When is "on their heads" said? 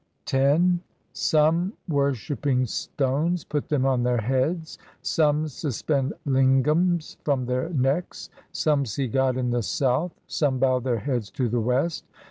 3.85-4.79